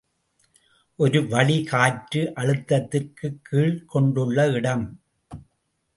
[0.95, 5.01] ஒரு வளி காற்று அழுத்தத்திற்குக் கீழ்க் கொண்டுள்ள இடம்.